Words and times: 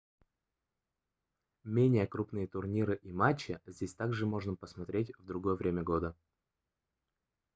менее 1.63 2.07
крупные 2.07 2.47
турниры 2.47 2.95
и 3.03 3.11
матчи 3.11 3.59
здесь 3.67 3.93
также 3.93 4.25
можно 4.25 4.55
посмотреть 4.55 5.11
в 5.19 5.25
другое 5.27 5.53
время 5.53 5.83
года 5.83 6.15